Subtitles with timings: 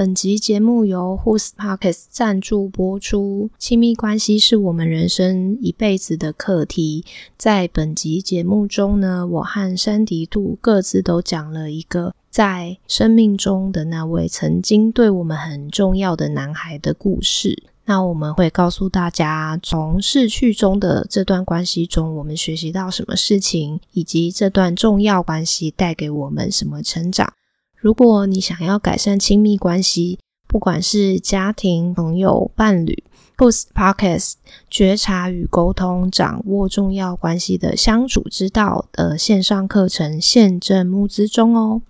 [0.00, 3.50] 本集节目由 Who's Pockets 赞助播出。
[3.58, 7.04] 亲密关系是我们人生一辈子的课题。
[7.36, 17.64] 在本集节目中呢，我和山迪兔各自都讲了一个在生命中的那位曾经对我们很重要的男孩的故事。
[17.84, 27.34] 那我们会告诉大家，从逝去中的这段关系中，我们学习到什么事情，以及这段重要关系带给我们什么成长。
[27.80, 33.02] 如果你想要改善亲密关系，不管是家庭、朋友、伴侣
[33.38, 34.34] ，Post Podcast
[34.68, 41.80] 觉察与沟通，掌握重要关系的相处之道的线上课程现正募资中哦。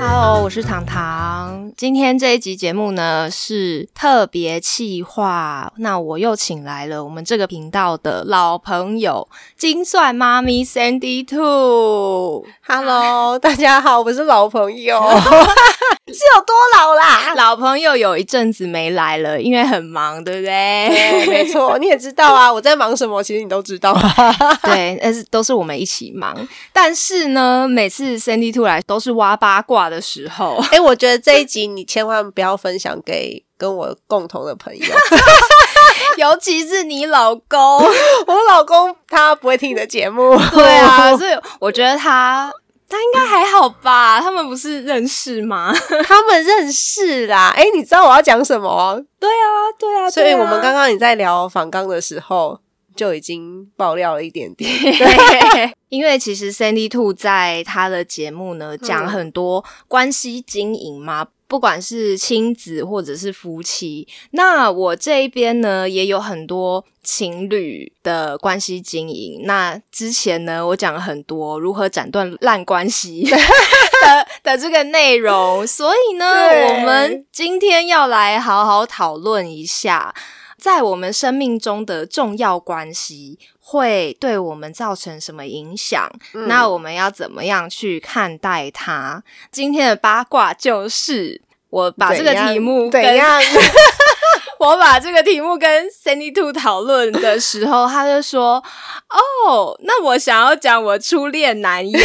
[0.00, 1.39] Hello，我是糖糖。
[1.80, 12.44] 今天这一集节目呢是特别企划，那我又请来了我们这个频道的老朋友金算妈咪 Sandy Two。
[12.66, 15.00] Hello，大家好，我是老朋友，
[16.06, 17.34] 是有多老啦？
[17.34, 20.88] 老朋友有一阵子没来了，因为很忙，对不对？
[20.90, 23.98] 对，没错，你也知道啊，我在忙什么，其实你都知道。
[24.64, 26.36] 对，但是都是我们一起忙。
[26.74, 30.62] 但是呢，每次 Sandy Two 来都是挖八卦的时候。
[30.72, 34.86] 哎、我觉得这一集你千万不要分享给跟我共同的朋友，
[36.16, 37.58] 尤其是你老公，
[38.26, 40.36] 我老公他不会听你的节目。
[40.52, 42.52] 对啊，所以我觉得他
[42.88, 44.20] 他应该还好吧？
[44.20, 45.72] 他们不是认识吗？
[46.06, 47.52] 他们认识啦。
[47.56, 49.00] 哎、你知道我要讲什么？
[49.18, 52.58] 对啊，对啊，所以我们刚刚你在聊访刚的时候
[52.96, 54.70] 就已经爆料了一点点。
[54.80, 61.28] 对，因为其实 Sandy Two 在他的节目呢讲很多关系经营嘛。
[61.50, 69.40] 不管是亲子或者是夫妻，那我这一边呢也有很多情侣的关系经营。
[69.42, 76.24] 那之前呢，我讲了很多如何斩断烂关系 的的这个内容，所以呢，
[76.68, 80.14] 我们今天要来好好讨论一下，
[80.56, 86.10] 在我们生命中的重要关系会对我们造成什么影响？
[86.34, 89.22] 嗯那我们要怎么样去看待它？
[89.52, 91.42] 今天的八卦就是。
[91.70, 93.40] 我把这个题目跟怎样？
[94.58, 98.62] 我把这个题目跟 Sandy Two 讨论的时候，他就说
[99.08, 101.98] ：“哦，那我想要讲我初恋男友。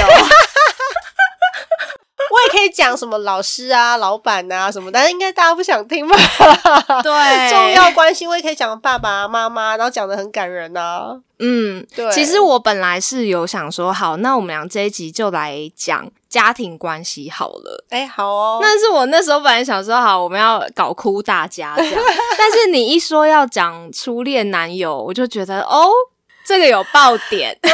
[2.32, 6.18] 我也可以讲什么老师啊、老板啊什么，但是应该大家不想听吧？
[7.04, 7.12] 对，
[7.50, 11.18] 重要关系我也可以讲爸爸妈妈，然后讲的很感人啊。
[11.40, 17.84] 嗯，对其实我本来是有想说，好，那我们俩这一集就来讲家庭关系好了。
[17.90, 22.02] 哎、好哦，但是我那时候本来想说，好，我们要搞哭大家这样。
[22.38, 25.90] 但是你一说要讲初恋男友，我就觉得哦，
[26.48, 27.58] 这个有爆点。
[27.62, 27.72] 呃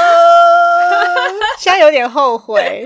[1.60, 2.84] 现在有点后悔。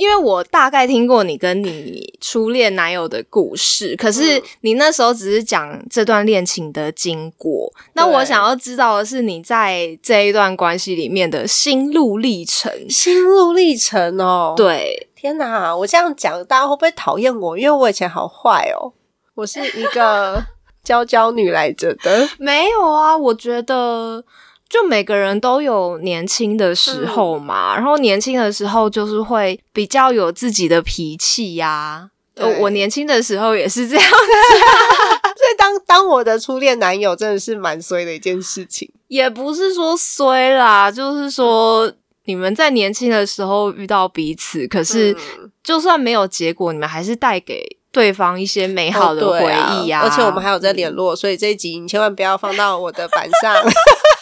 [0.00, 7.70] 因为我大概听过你跟你初恋男友的故事，可是嗯你那时候只是讲这段恋情的经过。
[7.92, 12.72] 那我想要知道的是你在这一段关系里面的心路历程。
[12.88, 15.76] 心路历程哦，，对，天哪！
[15.76, 17.58] 我这样讲，大家会不会讨厌我？
[17.58, 18.94] 因为我以前好坏哦，
[19.34, 20.42] 我是一个
[20.82, 22.26] 娇娇女来着的。
[22.38, 24.24] 没有啊，我觉得。
[24.70, 34.08] 就每个人都有年轻的时候嘛，然后年轻的时候就是会比较有自己的脾气呀、呃我年轻的时候也是这样的，
[35.36, 38.90] 所以当当我的初恋男友真的是蛮衰的一件事情。
[39.08, 41.92] 也不是说衰啦，就是说
[42.24, 45.50] 你们在年轻的时候遇到彼此，可是嗯。
[45.62, 53.54] 就算没有结果，你们还是带给对方一些美好的回忆呀、而且我们还有在联络，所以这一集你千万不要放到我的板上，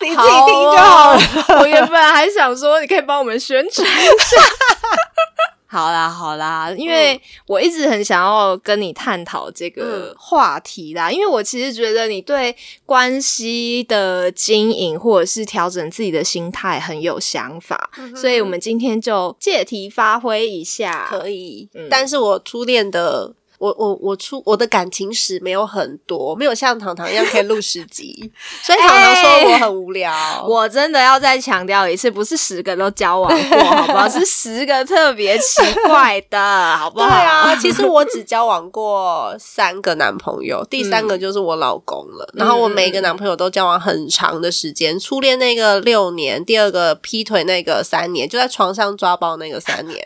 [0.00, 1.20] 你自己好听就好了。
[1.48, 4.42] 哦我原本还想说，你可以帮我们宣传一下。
[5.72, 21.06] 好啦，好啦，因为我一直很想要跟你探讨这个话题啦，因为我其实觉得你对关系的经营或者是调整自己的心态很有想法，所以我们今天就借题发挥一下。
[21.08, 23.34] 可以，嗯但是我初恋的。
[23.60, 28.32] 我我我出我的感情史没有很多，没有像糖糖一样可以录十集，
[28.64, 30.10] 所以糖糖说我很无聊。
[30.48, 34.08] 我真的要再强调一次，不是十个都交往过，好不好？
[34.08, 36.38] 是十个特别奇怪的，
[36.78, 37.34] 好不好对好？
[37.50, 42.26] 啊，其实我只交往过三个男朋友，第三个就是我老公了。
[42.32, 50.02] 然后我每一个男朋友都交往很长的时间，初恋那个六年，第二个劈腿那个三年，就在床上抓包那个三年。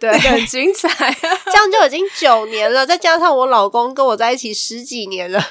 [0.00, 0.88] 对， 很精彩。
[1.20, 5.48] 这样就已经九年了，再加上我老公跟我在一起十几年了。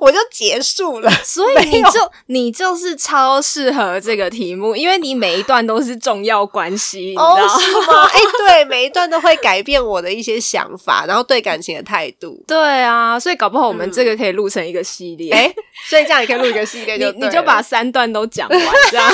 [0.00, 8.04] 我就结束了， 所以你就你就是超适合这个题目，因为你每一段都是重要关系，你知道吗？
[8.04, 12.40] 哎，对，每一段都会改变我的一些想法，然后对感情的态度。
[12.46, 15.52] 对啊，所以搞不好我们这个可以录成一个系列，哎，
[15.88, 18.60] 所以这样也可以录一个系列，你你就把三段都讲完，
[18.92, 19.12] 这样。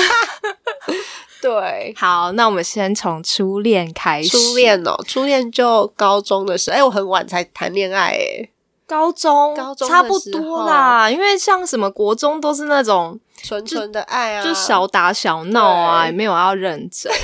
[1.41, 4.29] 对，好，那我们先从初恋开始。
[4.29, 8.49] 初恋哦，初恋就高中的时候，哎，我很晚才谈恋爱，哎。
[8.85, 17.11] 高中，高中差不多啦，因为像什么国中都是那种纯纯的爱啊，就小打小闹啊，也没有要认真。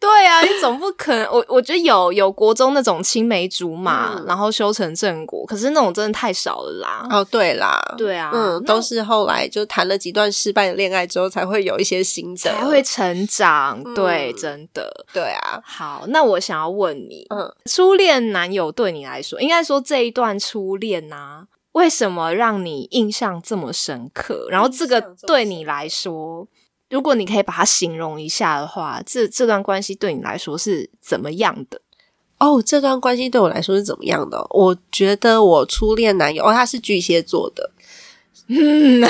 [0.00, 7.06] 对啊，你总不 可能，我我觉得有有国中那种青梅竹马，然后修成正果，可是那种真的太少了啦。
[7.10, 13.82] 哦，对啦，对啊，嗯，都是后来就谈了几段失败的恋爱之后，才会有一些新的，才会成长。
[13.94, 15.60] 对，真的，对啊。
[15.64, 21.44] 好，那我想要问你，嗯，初恋男友对你来说，应该说这一段初恋呐，
[21.78, 24.48] 为什么让你印象这么深刻？
[24.50, 26.46] 然后这个对你来说。
[26.90, 31.78] 如果你可以把它形容一下的话，这这段关系对你来说是怎么样的？
[32.38, 34.42] 哦，这段关系对我来说是怎么样的？
[34.48, 37.70] 我觉得我初恋男友哦，他是巨蟹座的，
[38.46, 39.06] 嗯，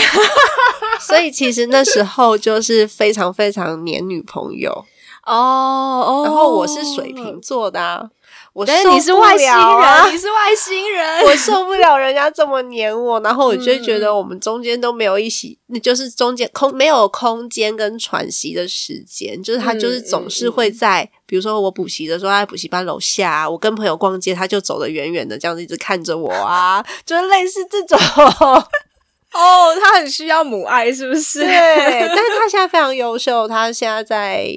[0.98, 4.84] 所以其实那时候就是非常非常黏女朋友
[5.24, 8.10] 哦，然后我是水瓶座的。
[8.58, 27.96] 我觉得你是外星人，你是外星人， 我受不了人家这么黏我，然后我就觉得我们中间都没有一起，那就是中间空没有空间跟喘息的时间，就是他就是总是会在，比如说我补习的时候，他在补习班楼下，我跟朋友逛街，他就走得远远的，这样子一直看着我啊，就是类似这种。
[29.34, 31.44] 哦，他很需要母爱，是不是？
[31.44, 34.48] 对，但是他 现在非常优秀，他现在在。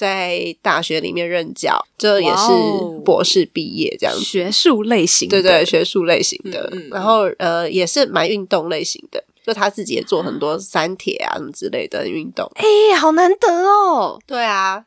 [0.00, 2.46] 在大学里面任教，这也是
[3.04, 6.72] 博士毕业这样子，学术类型，对对，学术类型的。
[6.90, 12.50] 然后呃，也是蛮运动类型的，就他自己也做很多三铁啊什么之类的运动。
[12.54, 14.18] 哎，好难得哦！
[14.26, 14.86] 对啊，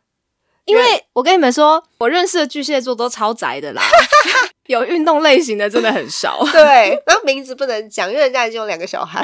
[0.65, 0.83] 因为
[1.13, 3.83] 我跟你们说，我认识的巨蟹座都超宅的啦，
[4.65, 6.43] 有运动类型的真的很少。
[6.51, 9.23] 对，然后名字不能讲，因为人家已经有两个小孩。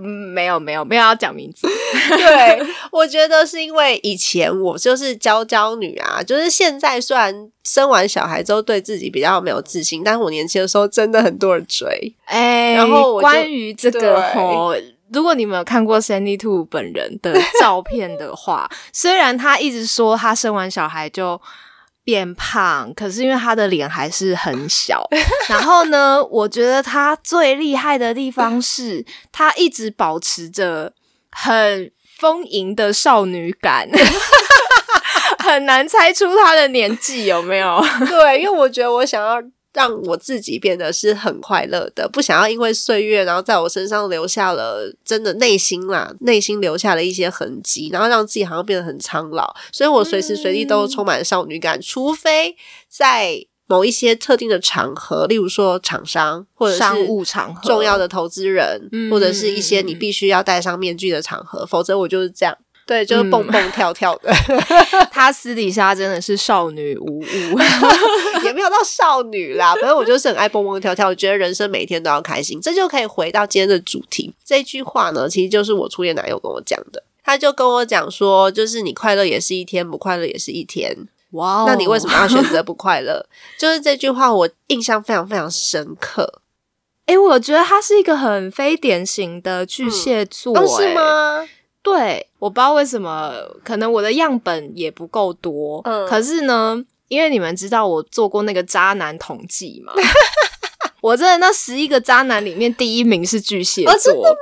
[0.00, 1.66] 嗯，没有没有没有要讲名字。
[2.08, 2.62] 对，
[2.92, 12.14] 我觉得是因为以前我就是娇娇女啊，就是现在虽然生完小孩之后对自己比较没有自信，但是我年轻的时候真的很多人追。
[12.24, 14.76] 哎，然后关于这个哦，
[15.12, 21.40] 如果你们有看过 Sandy Two 本人的照片的话， 虽然他一直说他生完小孩就。
[22.08, 25.06] 变胖，可是因为她的脸还是很小。
[25.46, 30.94] 然后呢，我觉得她最厉害的地方是她一直保持着
[31.30, 33.86] 很丰盈的少女感，
[35.38, 37.78] 很难猜出她的年纪有没有？
[38.08, 39.42] 对，因为我觉得我想要。
[39.78, 49.54] 让我自己变得是很快乐的，不想要因为岁月，然后在我身上留下了真的内心啦，内心留下了一些痕迹，然后让自己好像变得很苍老。
[49.70, 52.56] 所以我随时随地都充满少女感，除非
[52.88, 62.58] 在某一些特定的场合，例如说厂商或者商务场合、重要的投资人，或者是一些你必须要戴上面具的场合，否则我就是这样。
[62.88, 64.32] 对，就是蹦蹦跳跳的。
[65.12, 67.58] 她私底下真的是少女无误，
[68.42, 69.74] 也没有到少女啦。
[69.74, 72.58] 反正我就是很爱蹦蹦跳跳，我觉得人生每一天都要开心。
[72.62, 74.32] 这就可以回到今天的主题。
[74.42, 77.02] 这句话呢，其实就是我初恋男友跟我讲的。
[77.22, 80.96] 他就跟我讲说，就是你快乐也是一天，不快乐也是一天。
[81.32, 83.26] 哇，那你为什么要选择不快乐？
[83.60, 86.40] 就是这句话，我印象非常非常深刻。
[87.04, 91.46] 哎，我觉得他是一个很非典型的巨蟹座，是吗？
[91.92, 93.32] 对，我不知道为什么，
[93.64, 95.80] 可能我的样本也不够多。
[95.84, 99.92] 嗯，可是呢，因为你们知道我做过那个渣男统计嘛，
[101.00, 104.38] 我真的那十一个渣男里面第一名是巨蟹座，真的吗？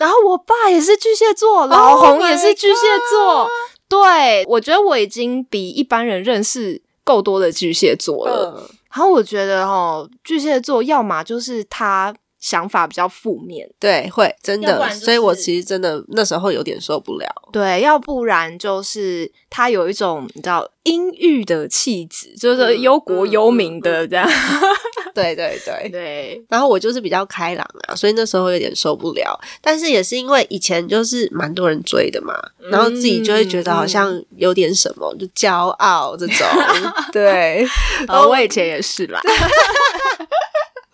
[0.00, 2.80] 然后我爸也是巨蟹座，老红也是巨蟹
[3.10, 3.48] 座。
[3.88, 8.70] 对，我觉得我已经比一般人认识够多的巨蟹座了。
[8.92, 12.14] 然后我觉得哦，巨蟹座要么就是他。
[12.40, 17.28] 想法比较负面，对，会真的，所以我其实真的那时候有点受不了。
[17.52, 24.26] 对，要不然就是他有一种你知道阴郁的气质，就是忧国忧民的这样。
[25.12, 26.44] 对对对对。
[26.48, 29.38] 然后我就是比较开朗啊，所以那时候有点受不了。
[29.60, 32.34] 但是也是因为以前就是蛮多人追的嘛，
[32.70, 36.46] 然后自己就会觉得好像有点什么，就骄傲这种。
[37.12, 37.66] 对，
[38.08, 39.20] 我以前也是啦。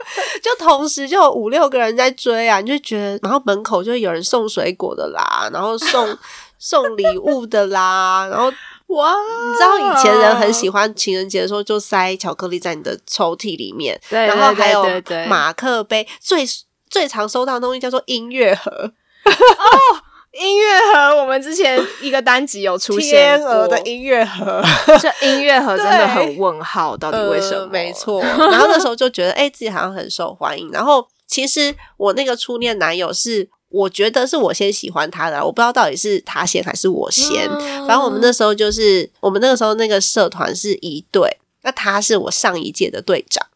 [0.43, 6.17] 就同时就有五六个人在追啊，你就觉得，然后门口就有人送水果的啦，然后送
[6.59, 8.53] 送礼物的啦，然后
[8.89, 9.13] 哇！
[9.13, 14.85] 你知道以前人很喜欢情人节的时候就塞巧克力在你的抽屉里面，对然后还有
[15.29, 16.45] 马克杯，最
[16.89, 18.93] 最常收到的东西叫做音乐盒，
[20.39, 24.63] 音乐盒，我们之前一个单集有出现天鹅的过音乐盒。
[25.01, 27.61] 这音乐盒真的很问号，到底为什么？
[27.61, 28.21] 呃没，错。
[28.23, 30.71] 然后那时候就觉得，哎、自己好像很受欢迎。
[30.71, 37.49] 然后其实我那个初恋男友是，我觉得是我先喜欢他的啊，我不知道到底是他先还是我先。
[37.49, 43.47] 嗯反正我们那时候就是，我们那个时候那个社团是一队，那他是我上一届的队长，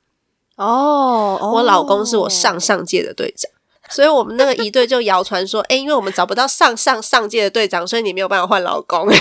[0.56, 3.50] 哦，哦我老公是我上上届的队长。
[3.90, 9.08] 所以我们那个一队就谣传说，哎、因为我们找不到上上上届的队长，所以你没有办法换老公。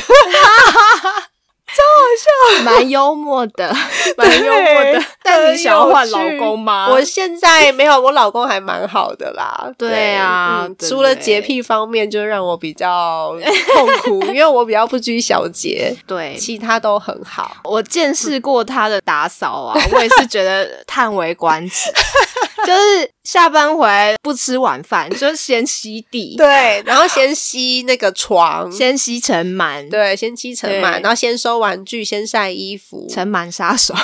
[2.64, 3.74] 蛮幽默的，
[4.18, 5.00] 蛮幽默的。
[5.24, 6.90] 但你想要换老公吗？
[6.90, 9.72] 我现在没有，我老公还蛮好的啦。
[9.78, 13.36] 对啊除了洁癖方面，就让我比较
[13.68, 17.58] 痛苦， 因为我比较不拘小节，对，其他都很好。
[17.64, 21.92] 我见识过他的打扫啊，我也是觉得叹为观止。
[22.68, 33.08] 就是下班回来不吃晚饭， 就先吸地，对，然后先吸那个床，先吸尘螨，，对，先吸尘对螨，然后先收玩具，先晒衣服。
[33.10, 33.94] 尘螨杀手。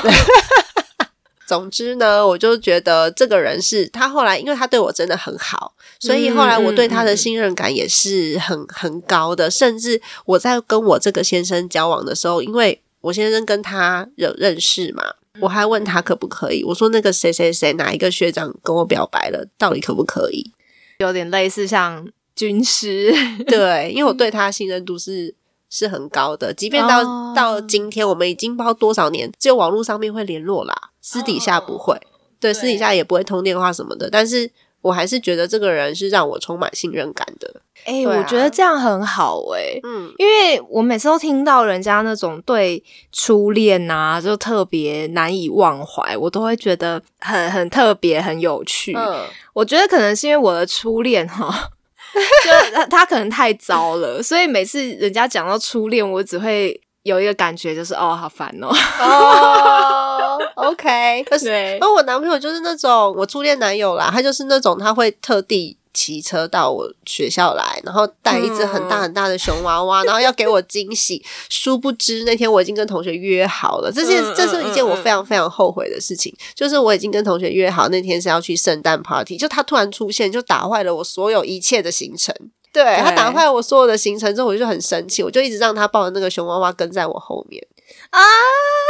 [1.48, 9.52] 总之呢，我就觉得这个人是他后来，因为他对我真的很好，所以后来我对他的信任感也是很很高的。
[9.52, 15.04] 甚至我在跟我这个先生交往的时候，因为我先生跟他有认识嘛，
[15.40, 20.52] 我还问他可不可以，我说那个谁谁谁哪一个学长跟我表白了，到底可不可以？
[21.00, 23.14] 有点类似像军师，
[23.48, 25.36] 对，因为我对他信任度是
[25.70, 27.34] 是很高的，即便到、哦。
[27.36, 32.00] 到今天，我们已经不知道多少年，只有网络上面会联络啦，私底下不会，
[32.40, 34.50] 对，私底下也不会通电话什么的，但是
[34.86, 37.52] 我还是觉得这个人是让我充满信任感的。
[37.86, 48.94] 哎、对啊我觉得这样很好哎、嗯，因为我每次都听到人家那种对初恋啊，就特别难以忘怀，我都会觉得很很特别、很有趣。
[48.96, 51.70] 嗯，我觉得可能是因为我的初恋哈，
[52.46, 58.68] 就他他可能太糟了，所以每次人家讲到初恋，我只会有一个感觉，就是哦，好烦哦。
[59.00, 71.24] 哦，OK， 可是对然后我男朋友就是那种我初恋男友啦，他就是那种他会特地骑车到我学校来，然后带一只很大很大的熊娃娃，然后要给我惊喜。
[71.48, 82.36] 殊不知那天我已经跟同学约好了，这件嗯这是一件我非常非常后悔的事情，就是我已经跟同学约好那天是要去圣诞 party，就他突然出现，就打坏了我所有一切的行程。
[82.84, 87.66] 对他打坏我所有的行程之后，我就很生气，我就一直让他抱着那个熊娃娃跟在我后面。
[88.10, 88.20] 啊！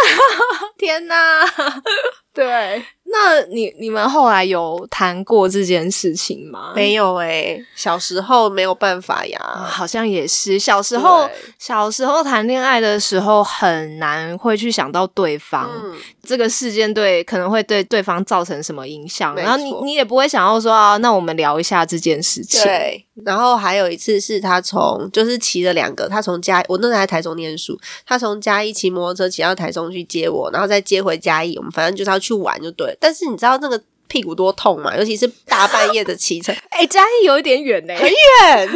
[0.78, 1.46] 天哪！
[2.34, 2.84] 对，
[3.18, 6.74] 那你你们后来有谈过这件事情吗？
[6.76, 9.40] 没有哎、小时候没有办法啊呀。
[9.66, 10.60] 好像也是。
[10.60, 22.62] 小时候，小时候谈恋爱的时候很难会去想到对方、嗯，这个事件对可能会对对方造成什么影响，然后你你也不会想要说啊，那我们聊一下这件事情。
[22.64, 23.06] 对。
[23.24, 32.98] 然后还有一次是他从就是骑了两个，他从嘉我那时候在台中念书，他从嘉义骑摩托车骑到台中去接我，然后再接回嘉义，我们反正就是要去玩就对了。
[33.06, 34.98] 但是你知道那个屁股多痛吗？
[34.98, 38.68] 尤其是大半夜的骑车， 哎、嘉义有一点远呢、很远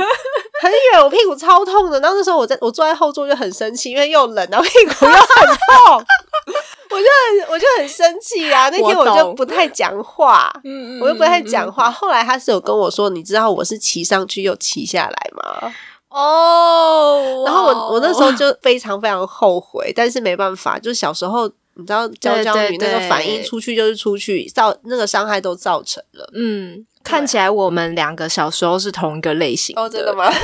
[0.61, 1.99] 很远，我屁股超痛的。
[1.99, 6.05] 然后那时候我在我坐在后座就很生气，因为又冷，然后屁股又很痛，
[6.91, 8.69] 我就很我就很生气啊。
[8.69, 11.89] 那天我就不太讲话，嗯我又不太讲话。
[11.89, 15.73] 后来他是有跟我说，你知道我是骑上去又骑下来吗？
[16.09, 17.43] 哦。
[17.45, 26.29] 然后我我那时候就非常非常后悔，但是没办法，就是小时候你知道娇娇女那个反应出去就是出去，造那个伤害都造成了。
[26.35, 30.13] 嗯，看起来我们两个小时候是同一个类型哦，真的？
[30.13, 30.29] 吗？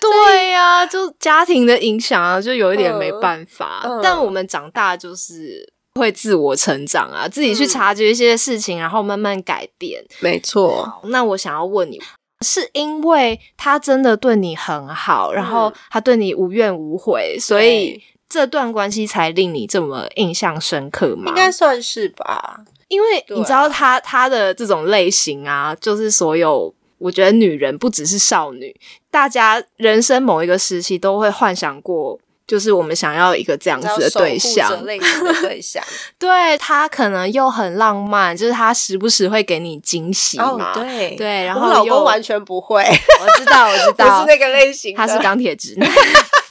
[0.00, 3.82] 对呀、就家庭的影响啊，就有一点没办法。
[3.84, 10.04] 嗯嗯但我们长大就是会自我成长啊，自己去嗯察觉一些事情，然后慢慢改变。
[10.20, 12.00] 没错，那我想要问你，
[12.44, 21.30] 是因为他真的对你很好，然后他对你无怨无悔，所以对这段关系才令你这么印象深刻吗？
[21.30, 22.60] 应该算是吧。
[22.88, 28.74] 因为你知道他他的这种类型啊，就是所有我觉得女人不只是少女，
[29.10, 32.18] 大家人生某一个时期都会幻想过。
[32.46, 35.84] 就是我们想要一个这样子的对象 对象。
[36.18, 44.96] 对他可能又很浪漫，就是他时不时会给你惊喜哦嘛，，对对，然我老公完全不会，我知道，我知道 不是，那个类型。
[44.96, 45.86] 他是钢铁直男，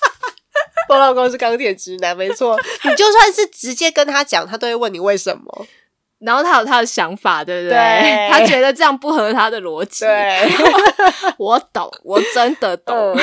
[0.90, 2.58] 我老公是钢铁直男，没错。
[2.84, 5.68] 你就算是直接跟他讲，他都会问你为什么。
[6.20, 7.78] 然后他有他的想法，对不对？
[7.78, 10.04] 对 他觉得这样不合他的逻辑。
[10.04, 10.50] 对，
[11.38, 12.96] 我懂，我真的懂。
[12.96, 13.16] 嗯，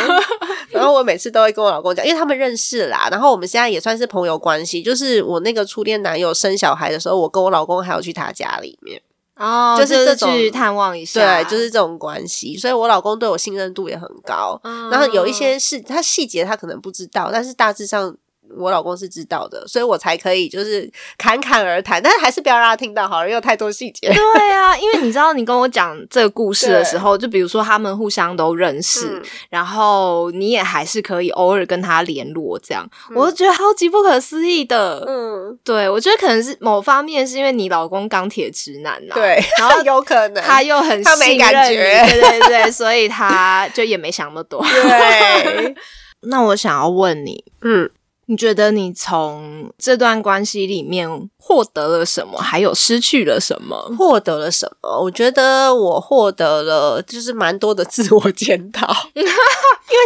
[0.71, 4.81] 然后我每次都会跟我老公讲，因为他们认识啦，然后我们现在也算是朋友关系。
[4.81, 9.03] 就是我那个初恋男友生小孩的时候，我跟我老公还有去他家里面，
[9.37, 12.57] 哦，就是这种去探望一下，对，就是这种关系。
[12.57, 14.61] 所以我老公对我信任度也很高。
[14.63, 14.91] 嗯。
[14.91, 18.17] 然后有一些事，他细节他可能不知道，但是大致上
[18.59, 24.13] 我老公是知道的，所以我才可以就是侃侃而谈，但是还是不要让他听到好了，因为有太多细节。
[24.13, 35.05] 对啊，因为你知道，你跟我讲这个故事的时候， 就比如说他们互相都认识，嗯然后你也还是可以偶尔跟他联络，这样，我就觉得超级不可思议的。
[35.07, 44.63] 嗯，对，我觉得可能是某方面是因为你老公钢铁直男呐、，对，然后 有可能他又很他没感觉对对对，所以他就也没想那么多。
[44.63, 45.75] 对，
[46.29, 47.91] 那我想要问你，嗯。
[48.27, 53.77] 你觉得你从这段关系里面获得了什么，还有失去了什么？
[53.99, 55.01] 获得了什么？
[55.03, 59.31] 我觉得我获得了就是蛮多的自我检讨， 因为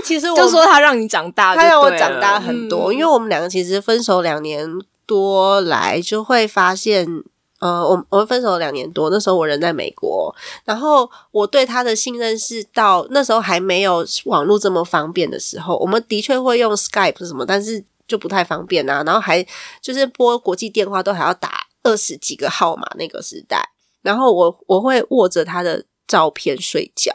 [0.04, 4.66] 其实我就说他让你长大他让我长大很多，嗯因为我们两个其实分手两年
[5.06, 7.24] 多来，就会发现。
[7.60, 10.32] 呃，我我们分手了两年多，那时候我人在美国，
[10.64, 19.04] 然后我对他的信任是到那时候还没有网络这么方便的时候，我们的确会用 Skype 什么，但是就不太方便啊。
[19.06, 19.46] 然后还
[19.80, 23.62] 就是拨国际电话都还要打二十几个号码那个时代，
[24.02, 27.14] 然后我我会握着他的照片睡觉，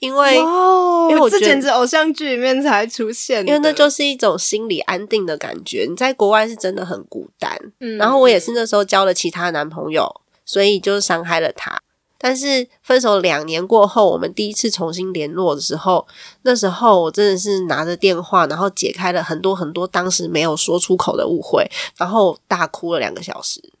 [0.00, 5.86] 因为哇哦这因为我这简直偶像剧里面才出现，因为那就是一种心理安定的感觉。
[5.88, 11.80] 你在国外是真的很孤单，嗯然后我也是那时候交了其他男朋友，所以就伤害了他。
[12.22, 16.06] 但是分手两年过后，我们第一次重新联络的时候，
[16.42, 23.72] 那时候我真的是拿着电话，然后解开了很多很多当时没有说出口的误会，然后大哭了两个小时。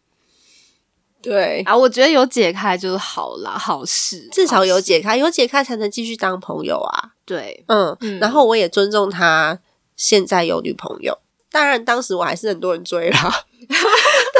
[1.20, 7.10] 对，啊，我觉得有解开就是好啦，好事，至少有解开，有解开才能继续当朋友啊。
[7.26, 9.58] 对，嗯，嗯然后我也尊重他
[9.96, 11.18] 现在有女朋友。
[11.52, 13.44] 当然，当时我还是很多人追啦。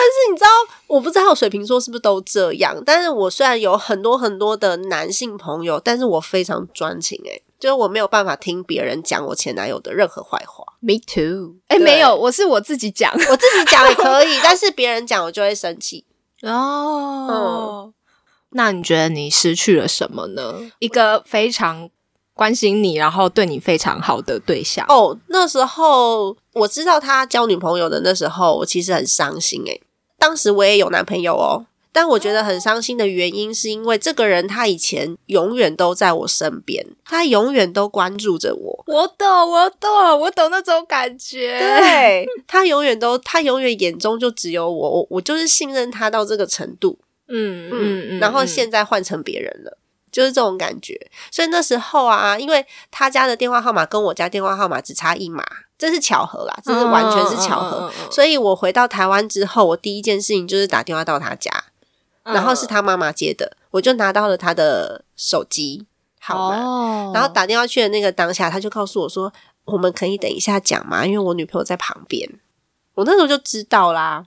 [0.01, 0.49] 但是你知道，
[0.87, 2.83] 我不知道水瓶座是不是都这样。
[2.87, 10.65] 但是我虽然有很多很多的男性朋友，但是我非常专情诶、就是我没有办法听别人讲我前男友的任何坏话。
[10.81, 11.57] Me too。
[11.69, 16.07] 哎，对没有，我是我自己讲我自己讲也可以， 但是别人讲我就会生气。
[16.43, 17.93] 哦。
[18.53, 20.73] 那你觉得你失去了什么呢？
[20.81, 21.89] 一个非常
[22.35, 24.85] 关心你，然后对你非常好的对象。
[24.89, 29.81] 哦，那时候我知道他交女朋友的那时候，我其实很伤心诶、
[30.21, 38.85] 当时我也有男朋友哦，但我觉得很伤心的原因是因为这个人他以前永远都在我身边，他永远都关注着我。
[38.87, 41.59] 我懂，我懂，我懂那种感觉。
[41.59, 49.79] 对他永远都，他永远眼中就只有我，我我就是信任他到这个程度，嗯嗯嗯，然后嗯现在换成别人了，
[50.13, 51.11] 就是这种感觉。
[51.33, 55.45] 所以那时候啊，因为他家的电话号码跟我家电话号码只差一码，
[55.81, 57.91] 这是巧合啦，这是完全是巧合。
[58.11, 61.51] 所以我回到台湾之后，我第一件事情就是打电话到他家，
[62.25, 65.87] 嗯然后是他妈妈接的，我就拿到了他的手机
[66.21, 69.33] 号码，哦然后打电话去的那个当下，他就告诉我说
[69.65, 71.07] ：“我们可以等一下讲嘛？
[71.07, 72.29] 因为我女朋友在旁边。”
[72.95, 74.27] 我那时候就知道啦。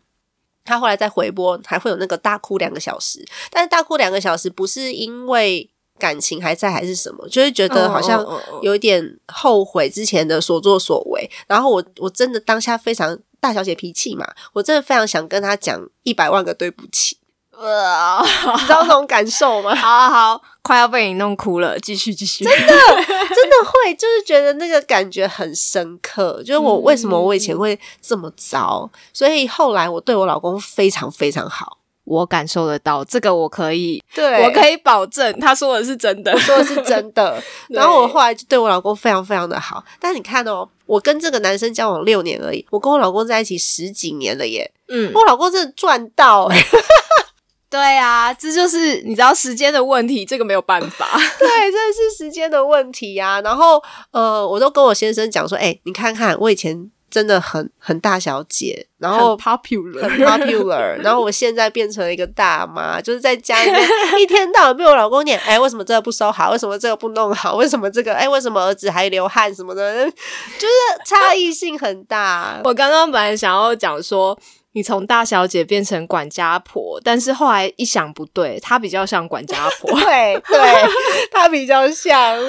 [0.66, 5.70] 他后来再回拨，还会有那个大哭两个小时，但是大哭两个小时不是因为
[6.04, 8.22] 感情还在还是什么，就会觉得好像
[8.62, 11.32] 有一点后悔之前的所作所为。
[11.48, 17.18] 然后我我真的当下非常大小姐脾气嘛，我真的非常想跟他讲一百万个对不起，
[17.58, 19.74] 呃，你知道那种感受吗？
[19.80, 22.44] 好好好，快要被你弄哭了，继续继续。
[22.44, 26.44] 真的真的 会，就是觉得那个感觉很深刻。
[26.46, 31.78] 就是我为什么我以前会这么糟，所以后来我对我老公非常非常好。
[32.06, 36.38] 我感受得到，这个我可以，对我可以保证，他说的是真的。
[36.40, 37.42] 说的是真的。
[37.70, 39.84] 然后我后来就对我老公非常非常的好。
[40.00, 44.72] 但你看哦，我跟这个男生交往六年而已，我跟我老公在一起十几年了耶。
[44.90, 46.58] 嗯，我老公真的赚到哎、
[47.70, 51.08] 对啊，这就是你知道时间的问题，这个没有办法。
[51.40, 63.80] 对，这是时间的问题呀、然后呃，我都跟我先生讲说，哎、你看看我以前真的很很大小姐，然后很 popular，很 popular， 然后我现在变成了一个大妈，就是在家里面
[64.20, 66.50] 一天到晚被我老公念， 哎，为什么这个不收好？
[66.50, 67.54] 为什么这个不弄好？
[67.54, 68.16] 为什么这个？
[68.16, 70.10] 哎，为什么儿子还流汗什么的？
[70.58, 70.74] 就是
[71.06, 72.60] 差异性很大。
[72.64, 74.36] 我刚刚本来想要讲说，
[74.72, 79.92] 你从大小姐变成管家婆，但是后来一想不对，她比较像管家婆。
[80.00, 80.60] 对对，
[81.32, 82.40] 她比较像。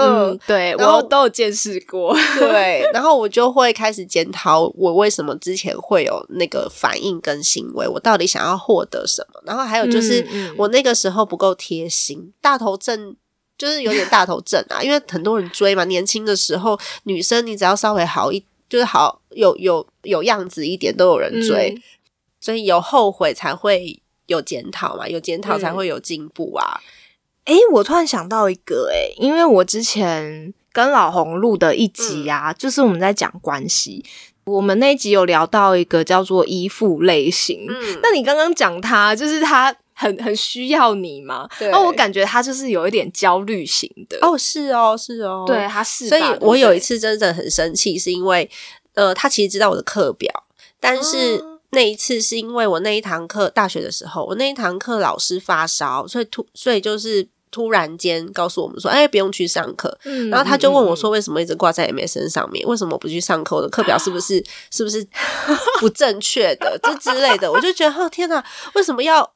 [0.00, 2.16] 嗯嗯，对然后我都有见识过。
[2.38, 9.40] 对，然后我就会开始检讨我为什么之前会有那个反应跟行为，我到底想要获得什么。
[9.44, 13.16] 然后还有就是我那个时候不够贴心，大头症。
[13.58, 15.84] 就是有点大头症啊，因为很多人追嘛。
[15.84, 21.74] 年轻的时候，女生你只要稍微好一，就是好有有有样子一点，都有人追。
[21.76, 21.82] 嗯
[22.40, 26.80] 所以有后悔才会有检讨嘛，有检讨才嗯会有进步啊。
[27.46, 34.04] 诶，我突然想到一个诶，因为我之前跟老红录的一集啊，就是我们在讲关系，
[34.44, 37.66] 我们那一集有聊到一个叫做依附类型。
[37.68, 41.48] 嗯，那你刚刚讲他，就是他很很需要你嘛？
[41.58, 44.18] 对那我感觉他就是有一点焦虑型的。
[44.22, 48.48] 哦，是哦，是哦，对，他是，所以我有一次真的很生气，是因为
[48.94, 50.32] 呃，他其实知道我的课表，
[50.78, 59.96] 但是哦那一次是因为我那一堂课大学的时候，我那一堂课老师发烧，所以突所以就是突然间告诉我们说，哎，不用去上课。
[60.04, 62.66] 嗯然后他就问我嗯说：“为什么一直挂在 MSN 上面？
[62.66, 63.56] 为什么不去上课？
[63.56, 65.06] 我的课表是不是 是不是
[65.80, 66.78] 不正确的？
[66.82, 69.32] 这之类的。”我就觉得，哦天哪，为什么要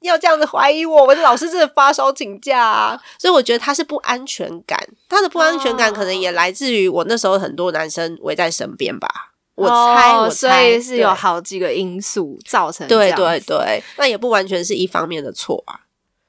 [0.00, 1.06] 要这样子怀疑我？
[1.06, 3.00] 我的老师真的发烧请假啊！
[3.18, 9.32] 所以我觉得他是不安全感，他的不安全感可能也来自于我那时候很多男生围在身边吧。
[9.58, 15.80] 我猜，哦我猜，所以是有好几个因素造成对这样子对对，那也不完全是一方面的错啊。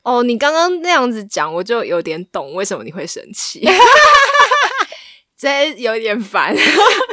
[0.02, 3.64] 哦，你刚刚那样子讲，我就有点懂为什么你会生气，
[5.38, 6.56] 这有点烦。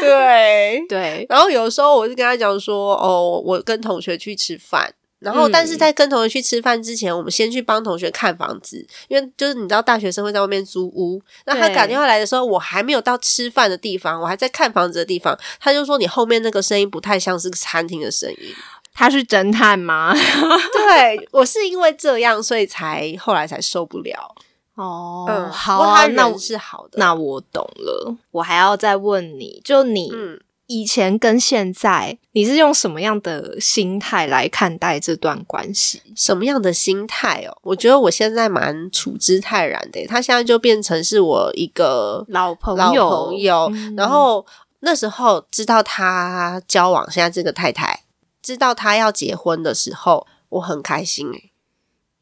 [0.01, 4.95] 对，对，然后有时候我就跟他讲说，哦，我跟同学去吃饭。
[5.27, 11.21] 然后，嗯但是在跟同学去吃饭之前，我们先去帮同学看房子，因为就是你知道大学生会在外面租屋。
[11.45, 15.37] 那他打电话来的时候，我还没有到吃饭的地方，我还在看房子的地方。
[15.59, 18.55] 他就说你后面那个声音不太像是餐厅的声音。
[18.99, 20.15] 他是侦探吗？
[20.73, 24.35] 对我是因为这样，所以才后来才受不了。
[24.75, 26.99] 哦嗯，好那我是好的。
[26.99, 28.15] 那我懂了。
[28.31, 36.03] 我还要再问你，就你嗯，以前跟现在，你是用什么样的心态来看待这段关系？
[36.17, 37.57] 什么样的心态哦？
[37.63, 40.05] 我觉得我现在蛮处之泰然的。
[40.07, 44.45] 他现在就变成是我一个老朋老友，朋友，嗯然后
[44.81, 48.05] 那时候知道他交往现在这个太太，
[48.43, 51.53] 知道他要结婚的时候，我很开心诶、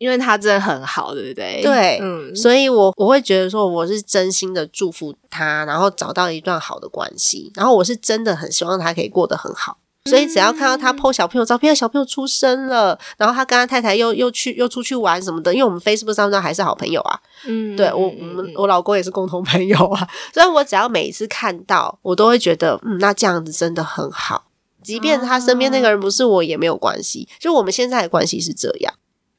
[0.04, 1.62] 因为他真的很好，对不对？
[1.62, 9.78] 对嗯，所以我我会觉得说我是真心的祝福他，然后找到一段好的关系，然后我是真的很希望他可以过得很好。
[10.10, 24.44] 所以只要看到他 PO 小朋友照片，小朋友出生了，然后他跟他太太又又去又出去玩什么的，因为我们 Facebook 上面还是好朋友啊，嗯对我，我我老公也是共同朋友啊， 所以我只要每一次看到，我都会觉得，嗯，那这样子真的很好。
[24.82, 27.26] 即便他身边那个人不是我，也没有关系。
[27.40, 28.92] 就我们现在的关系是这样，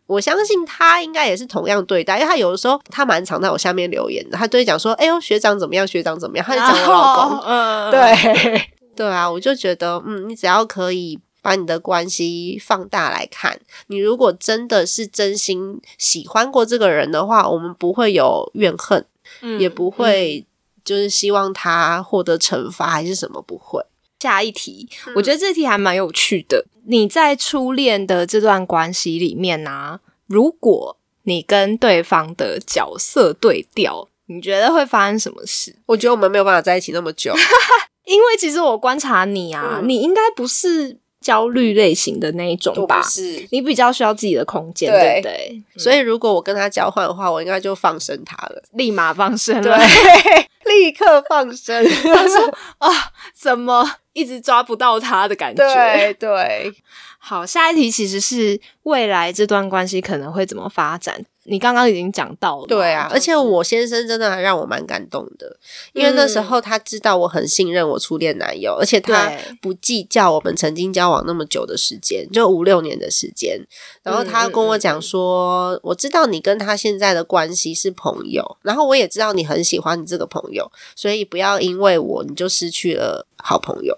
[0.07, 8.69] 我相信他应该也是同样对待，因为他有的时候他蛮常在我下面留言的，他都会讲说，哎呦，学长怎么样，学长怎么样，他就讲我老公，嗯，对。
[8.95, 19.05] 对啊，我就觉得，嗯，你只要可以把你的关系放大来看，你如果真的是真心喜欢过这个人的话，我们不会有怨恨，
[19.41, 20.45] 嗯也不会
[20.85, 23.83] 就是希望他获得惩罚还是什么，不会。
[24.25, 26.65] 下一题，嗯我觉得这题还蛮有趣的。
[26.87, 35.75] 你在初恋的这段关系里面呢、如果你跟对方的角色对调，你觉得会发生什么事？
[35.85, 37.31] 我觉得我们没有办法在一起那么久，
[38.05, 43.01] 因为其实我观察你啊，嗯你应该不是焦虑类型的那一种吧？
[43.07, 43.47] 是。
[43.51, 45.63] 你比较需要自己的空间，对对不对？
[45.83, 49.79] 所以如果我跟他交换的话，我应该就放生他了，立马放生对了。，
[50.65, 51.83] 立刻放生。
[51.85, 52.91] 他说啊，
[53.33, 55.63] 怎么一直抓不到他的感觉？
[55.63, 56.73] 对对，
[57.17, 61.25] 好，下一题其实是未来这段关系可能会怎么发展。
[61.47, 65.57] 你刚刚已经讲到了，对啊，而且我先生真的还让我蛮感动的，
[65.93, 69.31] 因为那时候他知道我很信任我初恋男友，而且他
[69.61, 73.59] 不计较我们曾经交往那么久的时间，就五六年的时间。
[74.01, 83.97] 然后他跟我讲说，我知道你跟他现在的关系是朋友，然后我也知道你很喜欢你这个朋友，所以不要因为我你就失去了好朋友。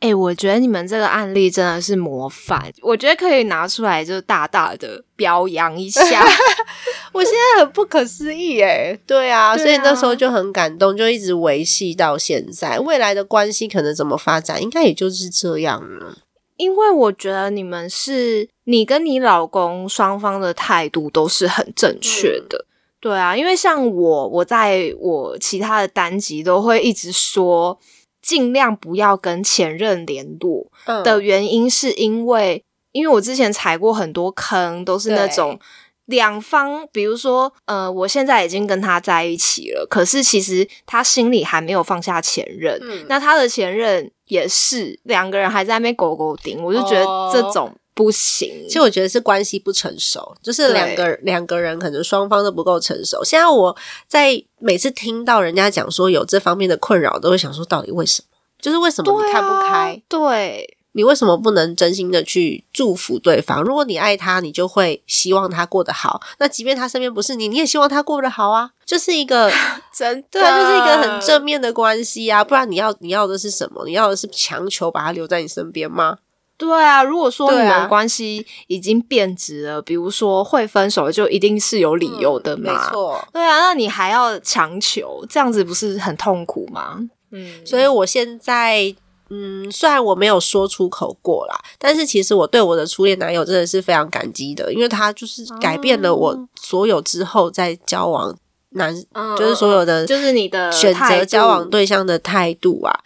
[0.00, 6.00] 哎、我觉得你们这个案例真的是模范，我觉得可以拿出来就大大的表扬一下。
[7.12, 12.78] 我现在很不可思议诶，对啊，对啊所以那时候就很感动，就一直维系到现在。
[12.78, 16.18] 未来的关系可能怎么发展，应该也就是这样了。
[16.56, 22.66] 因为我觉得你们是你跟你老公双方的态度都是很正确的。
[23.00, 27.78] 对啊，因为像我，我在我其他的单集都会一直说，
[28.28, 31.02] 尽量不要跟前任联络嗯。
[31.02, 32.62] 的原因，是因为
[32.92, 35.58] 因为我之前踩过很多坑，都是那种
[36.04, 43.06] 两方，比如说，呃，我现在已经跟他在一起了，可是其实他心里还没有放下前任，嗯。
[43.08, 47.30] 那他的前任也是两个人还在那边勾勾顶，我就觉得哦。
[47.32, 48.48] 这种不行。
[48.68, 53.24] 其实我觉得是关系不成熟，就是两个两个人可能双方都不够成熟。
[53.24, 58.28] 现在我在每次听到人家讲说有这方面的困扰，都会想说到底为什么？
[58.62, 60.00] 就是为什么你看不开？
[60.08, 63.62] 对，你为什么不能真心的去祝福对方？
[63.62, 66.20] 如果你爱他，你就会希望他过得好。
[66.38, 69.50] 那即便他身边不是你，你也希望他过得好啊， 就是一个
[69.92, 72.44] 真的，对啊，就是一个很正面的关系啊。
[72.44, 73.84] 不然你要你要的是什么？
[73.86, 76.18] 你要的是强求把他留在你身边吗？
[76.58, 82.90] 对啊，如果说你们关系已经变质了，比如说会分手，就一定是有理由的嗯没嘛。
[82.90, 83.28] 错。
[83.32, 86.98] 对啊，那你还要强求，这样子不是很痛苦吗？
[87.30, 88.92] 嗯，所以我现在，
[89.30, 98.36] 嗯，虽然我没有说出口过啦，但是其实我对我的初恋男友真的是非常感激的，因为他就是改变了我所有之后在交往
[98.70, 103.00] 男，嗯就是所有的就是你的选择交往对象的态度啊。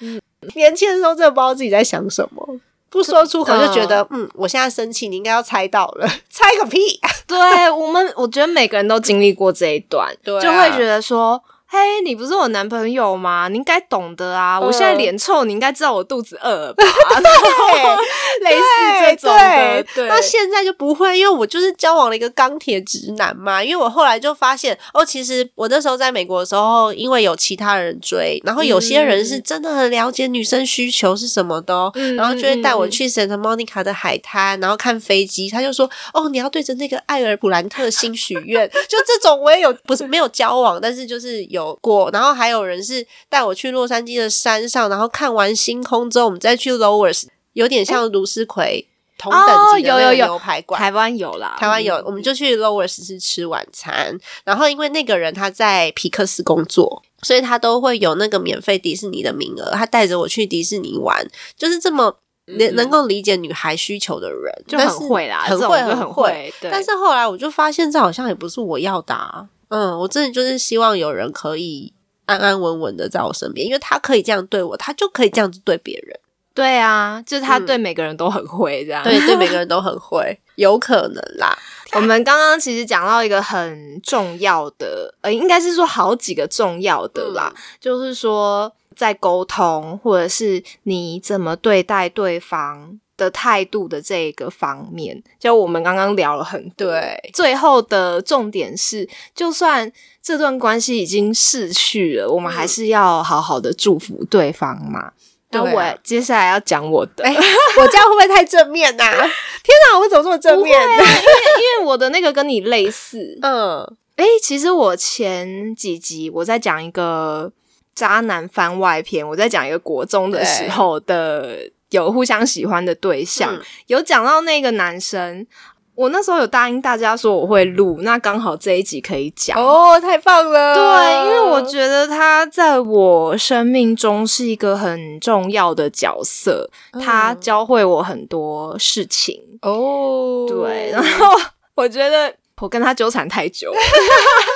[0.55, 2.59] 年轻的时候真的不知道自己在想什么。
[2.93, 6.79] 不说出口就觉得，嗯，我现在生气，你应该要猜到了， 猜个屁！
[7.27, 11.43] 对我们，我觉得每个人都经历过这一段，对啊就会觉得说。
[11.75, 13.49] 嘿，你不是我男朋友吗？
[13.49, 14.61] 你应该懂得啊！
[14.61, 16.85] 我现在脸臭，你应该知道我肚子饿了吧？
[18.45, 18.65] 类似
[19.01, 20.07] 这种的，对。
[20.07, 23.65] 那现在就不会，因为我就是交往了一个钢铁直男嘛。
[23.65, 35.49] 因为我后来就发现，哦，其实我那时候在美国的时候，因为有其他人追，然后有些人是真的很了解女生需求是什么的、哦，嗯然后就会带我去 Santa Monica 的海滩，然后看飞机。
[35.49, 42.11] 他就说，哦，你要对着那个艾尔普兰特星许愿， 就这种我也有，不是没有交往，但是就是有过。
[42.11, 48.89] 然后还有人是带我去洛杉矶的山上，然后看完星空之后，我们再去 Lowers，有点像卢斯奎。
[49.19, 54.19] 同等级的牛排馆，台湾有啦，台湾有，嗯我们就去 Lowers 是吃晚餐。
[54.43, 61.25] 然后因为那个人他在皮克斯工作，所以他都会有那个免费迪士尼的名额，他带着我去迪士尼玩，
[61.57, 66.53] 就是这么能能够理解女孩需求的人，嗯就很会啦，很会很会。
[66.61, 69.47] 但是后来我就发现，这好像也不是我要的、啊。
[69.73, 71.95] 嗯，我真的就是希望有人可以
[72.27, 76.21] 安安稳稳的在我身边，因为他可以这样对我，他就可以这样子对别人。
[76.55, 79.03] 对啊，就是他嗯对每个人都很会这样。
[79.03, 81.57] 对，对每个人都很会，有可能啦。
[81.97, 96.89] 我们刚刚其实讲到一个很重要的，呃，应该是说好几个重要的啦，就是说在沟通或者是你怎么对待对方的态度的这一个方面，就我们刚刚聊了很多。
[96.89, 99.91] 对，最后的重点是，就算
[100.23, 105.13] 这段关系已经逝去了，我们还是要好好的祝福对方嘛。
[105.55, 109.05] 那我接下来要讲我的，哎、我这样会不会太正面呐、
[109.63, 110.81] 天哪，我怎么这么正面？
[110.81, 113.83] 因为我的那个跟你类似，嗯，
[114.17, 117.53] 诶，其实我前几集我在讲一个
[117.95, 121.59] 渣男番外篇，我在讲一个国中的时候的
[121.93, 125.47] 有互相喜欢的对象，嗯有讲到那个男生。
[125.95, 129.59] 我那时候有答应大家说我会录，那刚好这一集可以讲。
[129.63, 130.75] 哦，太棒了！
[130.75, 136.71] 对，因为我觉得他在我生命中是一个很重要的角色，
[137.05, 139.39] 他嗯教会我很多事情。
[139.61, 141.27] 哦，对， 然后
[141.75, 143.71] 我觉得我跟他纠缠太久，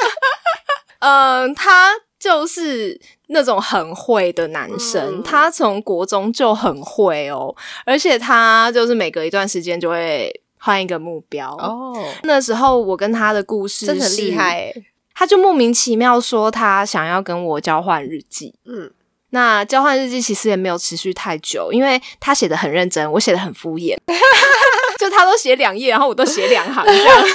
[1.01, 2.99] 嗯，他就是
[3.29, 11.51] 那种很会的男生，嗯他从国中就很会哦，而且他就是每隔一段时间就会换一个目标。
[11.51, 14.85] 哦，那时候我跟他的故事真的很厉害欸
[15.19, 18.55] 他就莫名其妙说他想要跟我交换日记。
[18.67, 18.91] 嗯，
[19.31, 23.97] 那交换日记其实也没有持续太久，因为他写的很认真，我写的很敷衍。
[25.09, 27.19] 就他都写两页，然后我都写两行这样。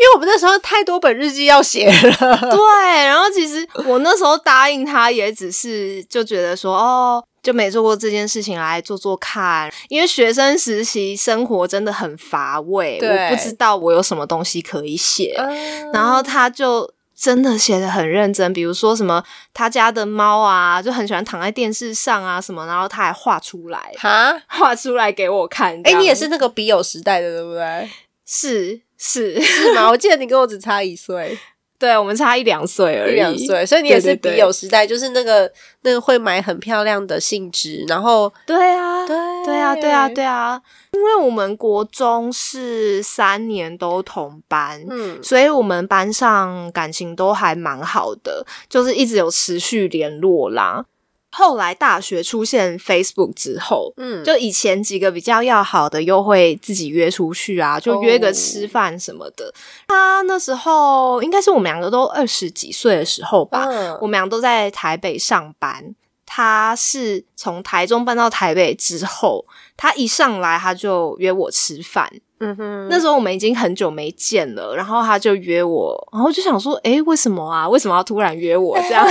[0.00, 9.70] 因为我们那时候太多本日记要写了，对，然后其实我那时候答应他，也只是就觉得说，哦，就没做过这件事情来做做看。
[9.90, 15.34] 因为学生实习生活真的很乏味，我不知道我有什么东西可以写。
[15.36, 25.78] 嗯然后他就真的写的很认真，比如说什么他家的猫啊，就很喜欢躺在电视上啊什么，然后他还画出来，哈，画出来给我看。
[25.84, 27.90] 哎、你也是那个笔友时代的，对不对？
[28.24, 29.90] 是是，是吗？
[29.90, 31.38] 我记得你跟我只差一岁，
[31.80, 39.16] 对我们差一两岁而已，一两岁，所以你也是对对对笔友时代，就是那个那个会买很漂亮的信纸，然后对啊，对
[39.46, 40.60] 对啊，对啊，对啊，
[40.92, 44.84] 因为我们国中是三年都同班。
[44.90, 50.84] 嗯，所以我们班上感情都还蛮好的，就是一直有持续联络啦。
[51.32, 59.52] 后来大学出现 Facebook 之后，嗯，就以前几个比较要好的，又会自己约出去啊，就约哦个吃饭什么的。
[59.88, 65.94] 他那时候应该是我们两个都二十几岁的时候吧，嗯我们俩都在台北上班。
[66.32, 69.44] 他是从台中搬到台北之后，
[69.76, 72.08] 他一上来他就约我吃饭。
[72.38, 77.68] 嗯哼，那时候我们已经很久没见了，然后他就约我，然后就想说，诶，为什么啊？
[77.68, 79.04] 为什么要突然约我这样？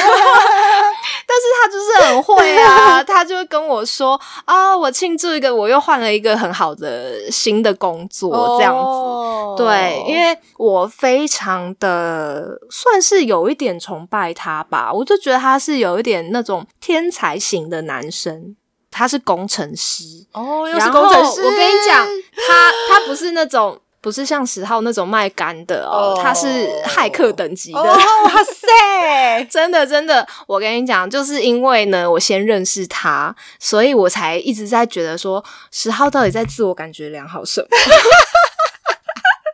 [1.29, 8.81] 但是他就是很会啊， 他就会跟我说啊，我庆祝一个，我又换了一个很好的新的工作，这样子。
[8.81, 18.55] 哦对，因为我非常的算是有一点崇拜他吧，我就觉得他是有一点那种天才型的男生，
[18.89, 22.07] 他是工程师，哦，又是工程师，我跟你讲，
[22.47, 23.79] 他他不是那种。
[24.01, 30.25] 不是像十号那种卖干的哦，哦他是骇客等级的，哦，哇塞， 真的真的。
[30.47, 37.67] 我跟你讲，就是因为呢，我先认识他，所以我才一直在觉得说，十号到底在自我感觉良好什么？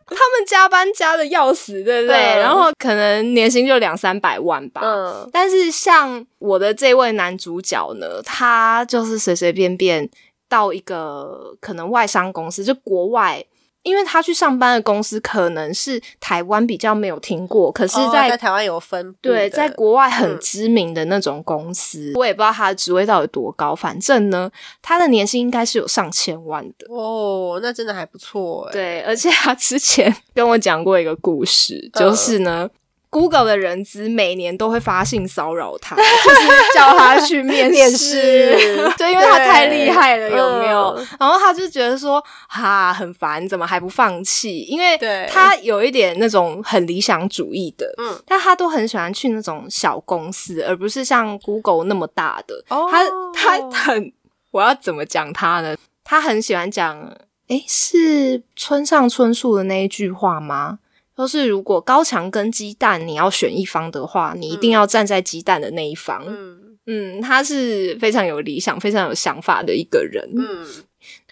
[0.08, 2.15] 他们加班加的要死，对不对？
[2.15, 4.81] 嗯然后可能年薪就两三百万吧。
[4.84, 10.08] 嗯，但是像我的这位男主角呢，他就是随随便便
[10.47, 13.43] 到一个可能外商公司，就国外。
[13.86, 24.50] 因为他去上班的公司可能是台湾比较没有听过，可是哦在、台湾有分布对，在国外很嗯知名的那种公司，我也不知道他的职位到底多高，反正呢，
[24.82, 26.88] 他的年薪应该是有上千万的。
[26.89, 32.67] 哦，那真的还不错哎，对，而且他之前 跟我讲过一个故事，嗯就是呢。
[33.15, 40.89] Google 的人资每年都会发信骚扰他， 就是叫他去面面试试， 就因为他太厉害了，有没有？
[40.97, 44.63] 嗯然后他就觉得说，哈，很烦，怎么还不放弃？
[44.63, 44.97] 因为
[45.32, 52.62] 他有一点那种很理想主义的，嗯，但他都很喜欢去那种小公司，而不是像 Google 那么大的。
[52.67, 53.01] 哦他
[53.34, 54.12] 他很，
[54.51, 55.73] 我要怎么讲他呢？
[56.04, 56.99] 他很喜欢讲，
[57.47, 60.80] 诶，是村上春树的那一句话吗？
[61.17, 66.23] 就是如果高墙跟鸡蛋你要选一方的话，你一定要站在鸡蛋的那一方。
[66.28, 70.23] 嗯嗯，他是非常有理想、非常有想法的一个人。
[70.38, 70.67] 嗯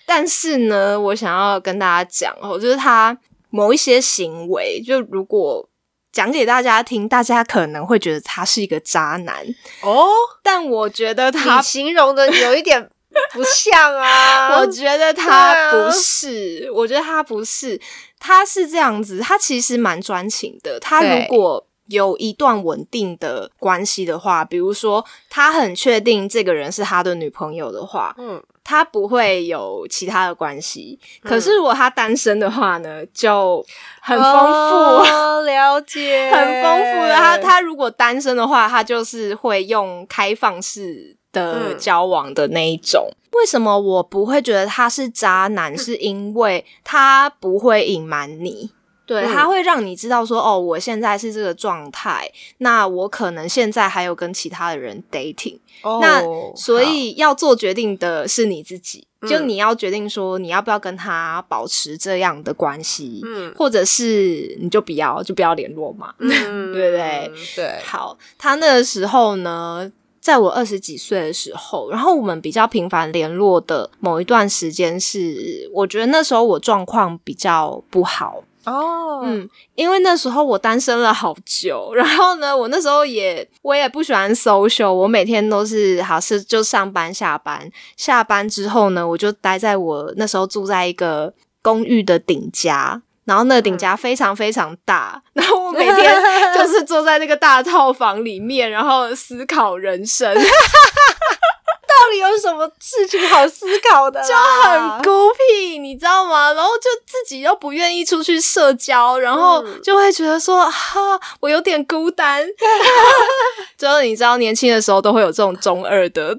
[0.06, 3.18] 但是呢，我想要跟大家讲哦，就是他
[3.50, 5.70] 某一些行为，就如果
[6.12, 9.46] 讲给大家听，大家可能会觉得他是一个渣男，
[9.82, 10.10] 哦，
[10.44, 12.90] 但我觉得他你形容的有一点
[13.32, 17.80] 不像啊， 我觉得他啊不是，我觉得他不是，
[18.26, 20.80] 他是这样子，他其实蛮专情的。
[20.80, 30.98] 他如果有一段稳定的关系的话，比如说他很确定这个人是他的女朋友的话，嗯他不会有其他的关系。
[31.22, 33.64] 可是如果他单身的话呢，就
[34.00, 35.12] 很丰富。
[35.12, 37.14] 哦了解， 很丰富的。
[37.14, 43.06] 他他如果单身的话，他就是会用开放式的嗯交往的那一种。
[43.34, 45.78] 为什么我不会觉得他是渣男？
[45.78, 48.72] 是因为他不会隐瞒你。
[49.06, 56.22] 对，嗯他会让你知道说，哦，我现在是这个状态，那我可能现在还有跟其他的人 dating，、哦那
[56.56, 66.14] 所以要做决定的是你自己，嗯就你要决定说你要不要跟他保持这样的关系，嗯或者是你就不要就不要联络嘛。
[66.20, 66.30] 嗯
[66.72, 67.32] 对不对？
[67.58, 69.92] 对，好，他那个时候呢，
[70.24, 93.02] 在我二十几岁的时候，然后我们比较频繁联络的某一段时间是，我觉得那时候我状况比较不好，哦，嗯，因为那时候我单身了好久，然后呢，我那时候也我也不喜欢 social，我每天都是好是就上班下班，下班之后呢，我就待在我那时候住在一个公寓的顶家。
[93.26, 96.22] 然后那个顶家非常非常大，然后我每天
[96.56, 104.28] 就是坐在那个大套房里面，然后思考人生， 到底有什么事情好思考的啦？
[104.28, 106.52] 就很孤僻，你知道吗？
[106.54, 112.46] 然后就自己又不愿意出去社交，然后嗯就会觉得说，哈、我有点孤单。
[113.78, 116.38] 就是你知道，年轻的时候都会有这种中二的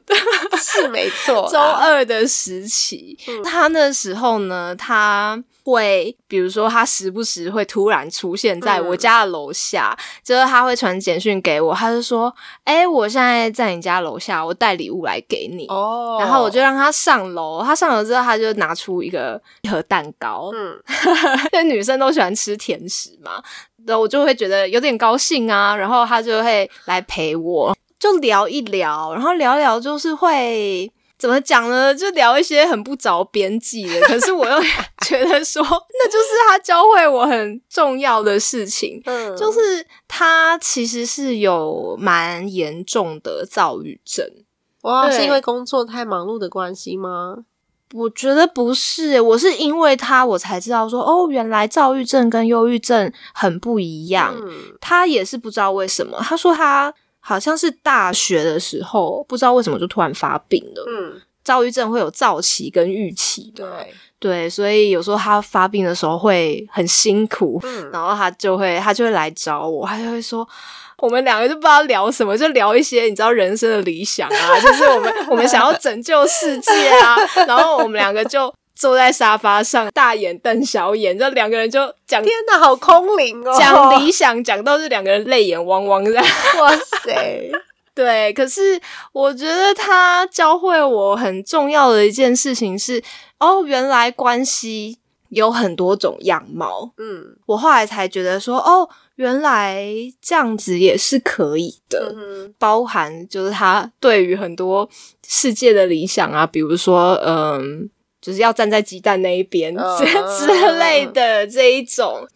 [0.59, 3.17] 是没错，中二的时期。
[3.29, 5.43] 嗯他那时候呢，他
[5.73, 20.79] 会比如说他时不时会突然出现在我家的楼下，就是他会传简讯给我，他就说：“哎、我现在在你家楼下，我带礼物来给你。”哦，然后我就让他上楼，他上楼之后，他就拿出一个一盒蛋糕，嗯
[21.55, 23.43] 因为女生都喜欢吃甜食嘛，
[23.87, 30.93] 然后我就会觉得有点高兴啊，然后他就会来陪我，就聊一聊，然后聊聊就是会。
[31.19, 31.95] 怎么讲呢？
[31.95, 34.61] 就聊一些很不着边际的， 可是我又
[35.07, 44.27] 觉得说，那就是他教会我很重要的事情，嗯，就是他其实是有蛮严重的躁郁症。
[44.83, 47.45] 哇，是因为工作太忙碌的关系吗？
[47.93, 54.35] 我觉得不是，我是因为他我才知道说，哦，原来躁郁症跟忧郁症很不一样。
[54.37, 56.93] 嗯他也是不知道为什么，他说他
[57.25, 60.85] 好像是大学的时候，不知道为什么就突然发病了。
[60.87, 70.47] 嗯，躁郁症会有躁期跟郁期的，对，对，所以有时候他发病的时候会很辛苦，嗯然后他就会他就会来找我，他就会说。
[70.99, 76.71] 我们两个就不知道聊什么，就聊一些你知道人生的理想啊，就是我们我们想要拯救世界
[77.03, 77.17] 啊，
[77.47, 83.57] 然后我们两个就坐在沙发上大眼瞪小眼，这两个人就讲天哪，好空灵哦！
[83.59, 86.25] 讲理想，讲到是两个人泪眼汪汪这样。
[86.61, 87.51] 哇塞，
[87.95, 88.81] 对，可是
[89.13, 93.03] 我觉得他教会我很重要的一件事情是，
[93.39, 94.99] 哦，原来关系
[95.29, 96.93] 有很多种样貌。
[96.99, 99.87] 嗯我后来才觉得说，哦，原来
[100.21, 102.13] 这样子也是可以的。
[102.17, 104.89] 嗯包含就是他对于很多
[105.27, 107.89] 世界的理想啊，比如说，嗯，
[108.25, 110.07] 就是要站在鸡蛋那一边嗯之
[110.47, 112.27] 之类的这一种。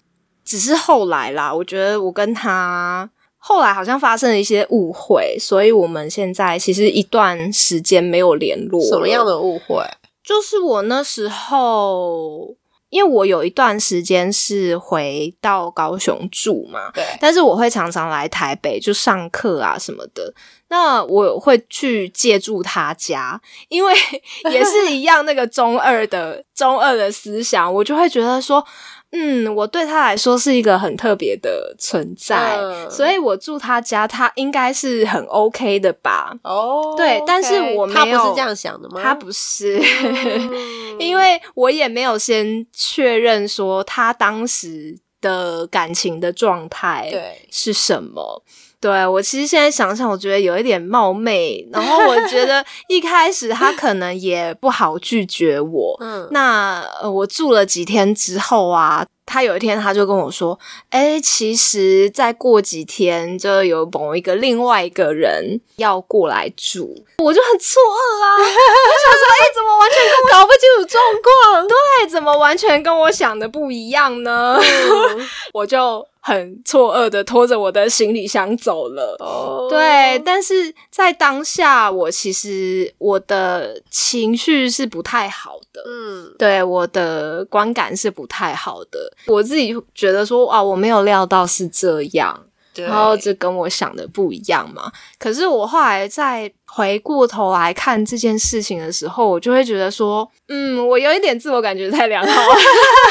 [0.44, 3.08] 只是后来啦，我觉得我跟他
[3.38, 8.80] 后来好像发生了一些误会，所以我们现在其实一段时间没有联络。
[8.82, 9.24] 什么样？
[9.24, 9.82] 的误会？
[10.22, 12.54] 就是我那时候。
[12.90, 20.32] 因为我有一段时间是回到高雄住嘛，对，但是我会常常来台北就上课啊什么的。
[20.70, 23.94] 那我会去借住他家，因为
[24.52, 28.62] 也是一样那个中二的中二的思想，我就会觉得说，
[29.10, 36.36] 嗯，我对他来说是一个很特别的存在，嗯所以我住他家，他应该是很 OK 的吧？
[36.44, 39.00] 哦对但是我没有他不是这样想的吗？
[39.02, 39.78] 他不是。
[39.78, 48.42] 嗯 因为我也没有先确认说他当时的感情的状态对是什么。
[48.80, 55.96] 对我其实现在想想，我觉得有一点冒昧，然后我觉得 一开始他可能也不好拒绝我。
[56.00, 60.58] 嗯那呃，我住了几天之后啊，他有一天他就跟我说
[60.90, 79.16] ：“哎、其实再过几天就有某一个另外一个人要过来住。”我就很错愕啊， 我想说：“哎、怎么完全跟我搞不清楚状况，对，怎么完全跟我想的不一样呢？”嗯我就很错愕的拖着我的行李箱走了。
[79.18, 85.82] 哦对，但是在当下，我其实我的情绪是不太好的。
[85.86, 92.38] 嗯对我的观感是不太好的，我自己觉得说啊，我没有料到是这样，
[92.74, 94.92] 然后这跟我想的不一样嘛。
[95.18, 102.42] 可是我后来再回过头来看这件事情的时候，我就会觉得说，嗯，我有一点自我感觉太良好，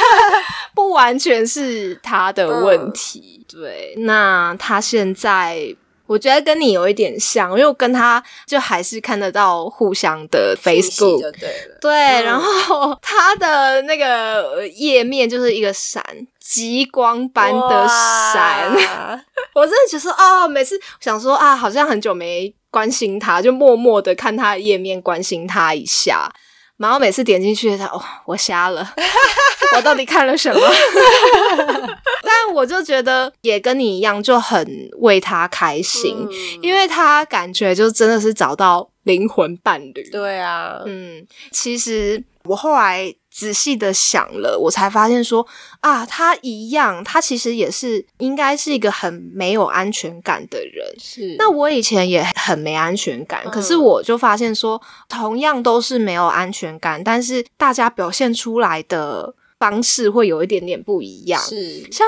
[0.73, 3.45] 不完全是他的问题。
[3.47, 5.75] 对，那他现在。
[6.07, 16.01] 我觉得跟你有一点像，因为我跟他就还是看得到互相的 Facebook，就对了，对，嗯然后 他的那个呃页面就是一个闪，
[16.39, 18.71] 极光般的闪。
[19.53, 26.31] 我真的觉得说啊、每次想说啊，好像很久没关心他，就默默的看他的页面，关心他一下。
[26.77, 28.87] 然后每次点进去，他哦，我瞎了，
[29.75, 30.61] 我到底看了什么？
[32.21, 34.63] 但我就觉得也跟你一样，就很
[34.99, 40.07] 为他开心，嗯因为他感觉就真的是找到灵魂伴侣。
[40.11, 45.45] 对啊，嗯，其实我后来仔细的想了，我才发现说
[45.79, 50.83] 啊，他一样，他其实也是应该是一个很没有安全感的人。
[50.97, 61.39] 是那我以前也很没安全感，嗯可是我就发现说，同样都是没有安全感，但是大家表现出来的方式会有一点点不一样。
[61.39, 62.07] 是像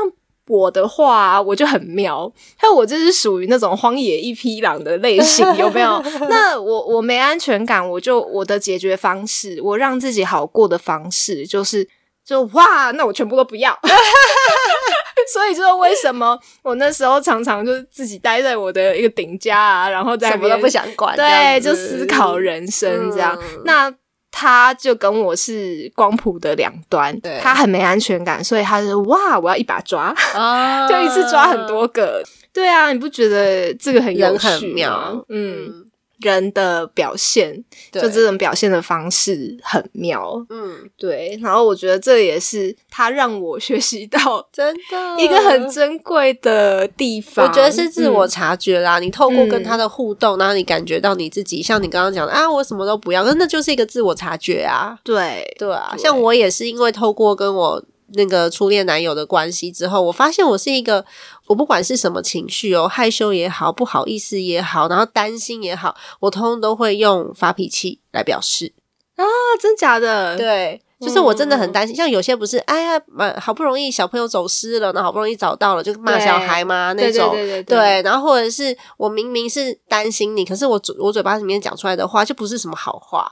[0.50, 2.30] 我的话，我就很妙，
[2.60, 6.04] 像我就是属于那种荒野一匹狼的类型，有没有？
[6.28, 11.88] 那我我没安全感，我就我的解决方式，我让自己好过的方式就是。
[12.26, 13.76] 就哇，那我全部都不要，
[15.34, 23.36] 所以就是为什么我那时候常常就是自己待在我的一个顶家啊，然后什么都不想管，对，就思考人生这样。
[23.42, 23.92] 嗯那
[24.40, 30.88] 他就跟我是光谱的两端对，他很没安全感，所以他就哇，我要一把抓，啊。
[30.88, 32.24] 就一次抓很多个。
[32.54, 34.74] 对啊，你不觉得这个很有趣吗？
[34.74, 35.86] 妙，嗯，
[36.22, 40.46] 人的表现，就这种表现的方式很妙。
[40.50, 47.48] 嗯，对，然后我觉得这也是他让我学习到真的一个很珍贵的地方。
[47.48, 49.00] 我觉得是自我嗯察觉啦。
[49.00, 54.98] 你透过跟他的互动，然后你感觉到你自己，像你刚刚讲的啊，我什么都不要，那那就是一个自我察觉啊。
[55.04, 57.84] 对对啊，对像我也是因为透过跟我
[58.14, 61.06] 那个初恋男友的关系之后，我发现我是一个，
[61.48, 68.74] 我不管是什么情绪哦，害羞也好，不好意思也好，然后担心也好，我通通都会用发脾气来表示。
[69.16, 69.26] 啊，
[69.62, 70.38] 真假的？
[70.38, 77.32] 对，就是我真的很担心，像有些不是，哎呀，蛮好不容易小朋友走失了，然后好不容易找到了，就骂小孩嘛那对种。
[77.32, 83.30] 对对对对，然后或者是我明明是担心你，可是我嘴我嘴巴里面讲出来的话就不是什么好话，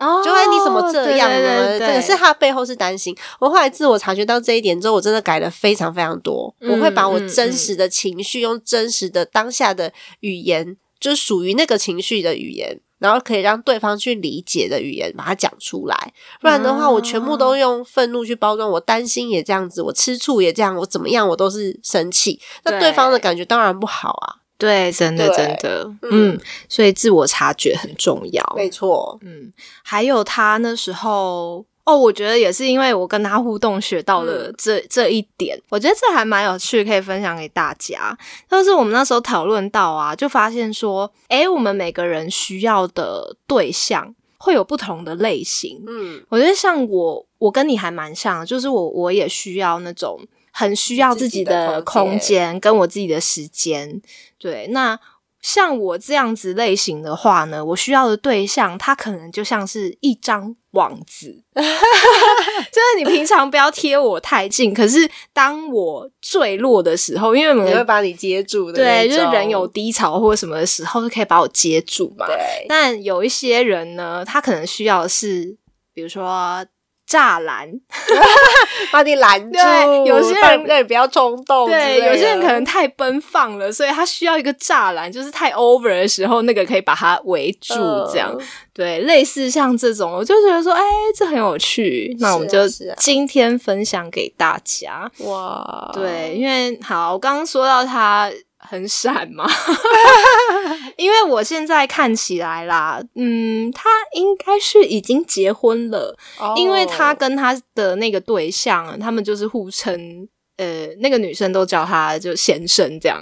[0.00, 1.78] 哦，就哎你怎么这样呢？
[1.78, 3.16] 这个是他背后是担心。
[3.38, 6.52] 我后来自我察觉到这一点之后，我真的改了非常非常多。
[6.60, 12.80] 嗯我会把我嗯真实的情绪用真实的当下的语言，就是属于那个情绪的语言。
[13.00, 16.12] 然后可以让对方去理解的语言，把它讲出来。
[16.38, 18.70] 不然的话，我全部都用愤怒去包装。
[18.72, 22.38] 我担心也这样子，我吃醋也这样，我怎么样我都是生气。
[22.62, 24.39] 那对对方的感觉当然不好啊。
[24.60, 28.52] 对，真的真的，嗯嗯，所以自我察觉很重要。
[28.54, 29.52] 没错，嗯，
[29.82, 31.64] 还有他那时候。
[31.84, 38.16] 哦，我觉得也是因为我跟他互动学到了嗯这、这一点，我觉得这还蛮有趣，可以分享给大家。
[38.48, 45.82] 就是我们那时候讨论到啊，就发现说，诶，我们每个人需要的对象会有不同的类型。
[45.88, 54.00] 嗯，我觉得像我，我跟你还蛮像，就是我我也需要那种很需要自己的空空间跟我自己的时间。
[54.38, 54.98] 对，那
[55.40, 72.26] 像我这样子类型的话呢，我需要的对象，他可能就像是一张网子， 就是你平常不要贴我太近，可是当我坠落的时候，因为我们也会把你接住的对，就是人有低潮或者什么的时候，就可以把我接住嘛。
[72.26, 75.56] 对，但有一些人呢，他可能需要的是，
[75.94, 76.64] 比如说
[77.10, 77.68] 栅栏，
[78.92, 79.58] 把你拦住。
[79.58, 87.74] 对有些人让你不要冲动对，有些人可能太奔放了，所以他需要一个栅栏，就是太 over 的时候，那个可以把它围住，
[88.12, 88.32] 这样。
[88.38, 90.80] 嗯对，类似像这种，我就觉得说，哎，
[91.14, 92.60] 这很有趣，那我们就
[92.96, 95.10] 今天分享给大家。
[95.18, 98.30] 哇，对，因为好，我刚刚说到他
[98.70, 99.44] 很闪吗，
[100.96, 113.20] 因为我现在看起来啦，嗯，他应该是已经结婚了，哦，因为他跟他的那个对象，他们就是互称，呃，那个女生都叫他就先生这样。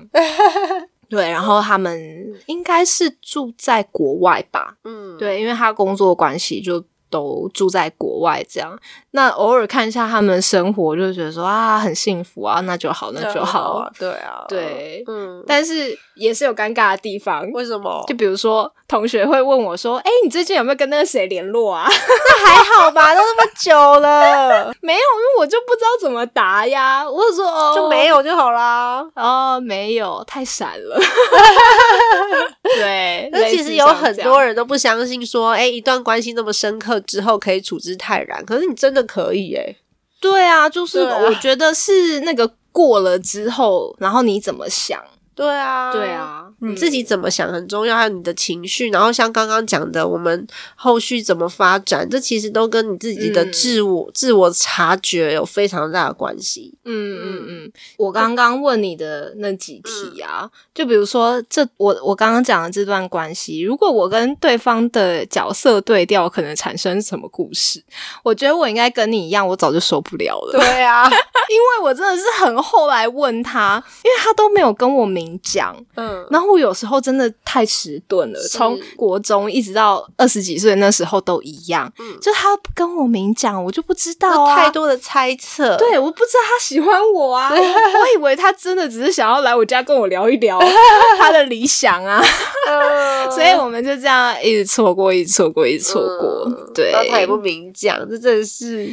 [1.09, 4.75] 对，然后他们应该是住在国外吧？
[4.85, 8.79] 嗯，对，因为他工作关系就都住在国外这样。
[9.19, 13.79] 那偶尔看一下他们的生活，就觉得说啊，很幸福啊，那就好，那就好。
[13.79, 18.05] 啊，对啊，对嗯，但是也是有尴尬的地方，为什么？
[18.07, 27.05] 就比如说同学会问我说：“哎、你最近有没有跟那个谁联络啊？” 那还好吧，都那么久了， 没有，因为我就不知道怎么答呀。
[27.11, 29.05] 我就说哦，就没有就好啦。
[29.17, 30.97] 哦，没有，太闪了。
[32.63, 39.75] 对，那其实有很多人都不相信说，哎，一段关系那么深刻之后可以处之泰然，可是你真的可以哎，
[40.21, 45.03] 对啊，就是我觉得是那个过了之后，然后你怎么想？
[45.39, 46.11] 对啊，对。
[46.11, 56.75] 啊，你自己怎么想很重要，还有你的情绪，然后像刚刚讲的，我们后续怎么发展，这其实都跟你自己的嗯自我、自我察觉有非常大的关系。
[56.85, 67.81] 嗯嗯嗯，我刚刚问你的那几题啊，就比如说这我我刚刚讲的这段关系，如果我跟对方的角色对调，可能产生什么故事？
[68.25, 70.59] 我觉得我应该跟你一样，我早就受不了了。
[70.59, 71.05] 对啊，
[71.49, 78.49] 因为我真的是很后来问他，因为他都没有跟我明讲，嗯，然后我有时候真的太迟钝了，是。
[78.49, 82.17] 从国中一直到二十几岁那时候都一样，嗯。
[82.21, 85.77] 就他跟我明讲，我就不知道啊，太多的猜测。
[85.77, 90.59] 对，我不知道他喜欢我啊，我 我以为他真的只是想要来我家跟我聊一聊
[91.19, 92.23] 他的理想啊，
[92.69, 96.73] 嗯， 所以我们就这样一直错过，一直错过，一直错过，嗯。
[96.75, 98.89] 对，他也不明讲，这真的是，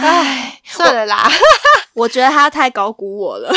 [0.00, 1.28] 唉，算了啦，
[1.94, 3.52] 我觉得他太高估我了，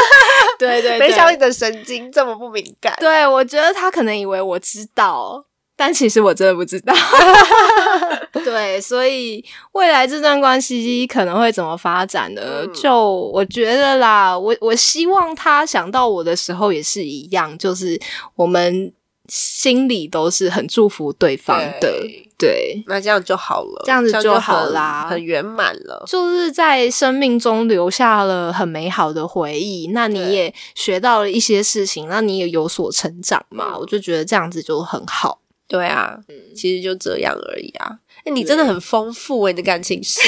[0.58, 2.94] 对对对，没想到你的神经这么不敏感。
[2.98, 5.44] 对，我觉得他可能以为我知道，
[5.76, 6.94] 但其实我真的不知道。
[8.44, 12.42] 对，所以未来这段关系可能会怎么发展呢？
[12.62, 18.00] 嗯就我觉得啦，我我希望他想到我的时候也是一样，就是
[18.36, 18.92] 我们
[19.28, 21.80] 心里都是很祝福对方的。
[21.80, 26.04] 对对，那这样就好了，这样子就就好啦很圆满了。
[26.06, 35.40] 就是在生命中留下了很美好的回忆，那你也学到了一些事情，那你也有所成长嘛，嗯我就觉得这样子就很好。
[35.66, 36.18] 对啊，
[36.54, 37.98] 其实就这样而已啊。
[38.26, 40.20] 哎、你真的很丰富哎、你的感情史，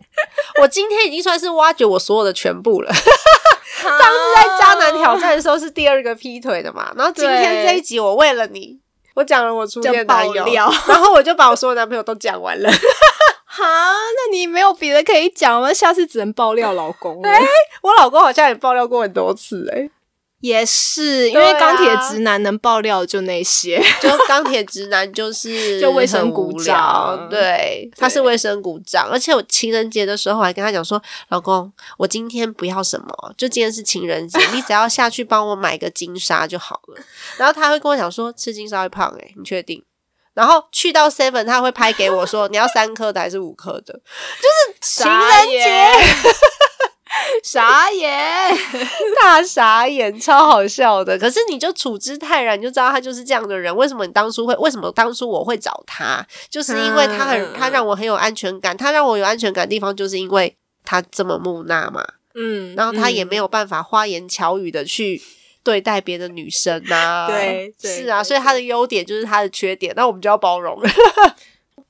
[0.60, 2.92] 我今天已经算是挖掘我所有的全部了。
[2.94, 8.78] 上次在渣男挑战的时候是第二个劈腿的嘛，然后今天对这一集我为了你，
[9.14, 12.70] 我讲了我初恋男友就爆料， 然后我就把我所有男朋友都讲完了。
[13.44, 15.72] 哈，那你没有别的可以讲吗？
[15.72, 17.28] 下次只能爆料老公了。
[17.82, 19.90] 我老公好像也爆料过很多次、欸，
[20.40, 23.82] 也是，因为钢铁直男能爆料就那些。
[24.00, 37.00] 就钢铁直男就是 就卫生很股长对，他是卫生股长，而且我情人节的时候还跟他讲说，老公，我今天不要什么，就今天是情人节，你只要下去帮我买个金沙就好了。
[37.38, 39.82] 然后他会跟我讲说，吃金沙会胖诶、你确定？
[40.34, 43.94] 然后去到 Seven，他会拍给我说，你要三颗的还是五颗的？
[43.94, 45.90] 就是情人节
[47.42, 48.56] 傻眼，
[49.20, 51.18] 大傻眼，超好笑的。
[51.18, 53.74] 可是你就处之泰然，你就知道他就是这样的人。
[53.76, 54.54] 为什么你当初会？
[54.56, 56.26] 为什么当初我会找他？
[56.48, 58.76] 就是因为他很，嗯他让我很有安全感。
[58.76, 62.04] 他让我有安全感的地方，就是因为他这么木讷嘛。
[62.34, 65.22] 嗯然后他也没有，办法花言巧语的去
[65.62, 70.78] 对待别的女生 呐、对对是啊，所以他的优点就是他的缺点，那我们就要包容。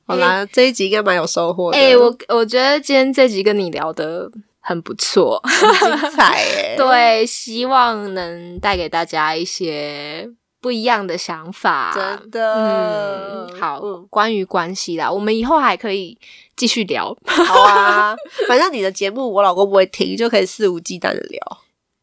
[0.06, 1.76] 好啦，这一集应该蛮有收获的。
[1.76, 4.30] 哎、我我觉得今天这集跟你聊的
[4.68, 10.28] 很不错，很精彩耶、 对，希望能带给大家一些
[10.60, 11.92] 不一样的想法。
[11.94, 13.46] 真的。
[13.48, 16.18] 嗯，好，嗯关于关系啦，我们以后还可以
[16.56, 17.16] 继续聊。
[17.46, 18.16] 好啊，
[18.48, 21.40] 反正你的节目我老公不会听，就可以肆无忌惮的聊。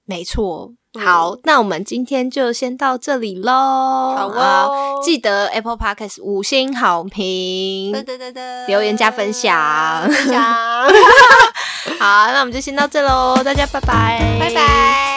[0.05, 3.51] 没错，嗯好，那我们今天就先到这里喽。
[3.51, 5.01] 好哦。
[5.03, 8.67] 记得 Apple Podcast 五星好评，对对对对。
[8.67, 10.07] 留言加分享。
[10.07, 10.43] 分享，
[11.99, 15.12] 好，那我们就先到这喽，大家拜拜，拜拜。